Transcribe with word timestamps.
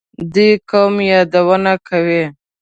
دې 0.33 0.49
قوم 0.69 0.95
یادونه 1.11 1.73
کوي. 1.87 2.23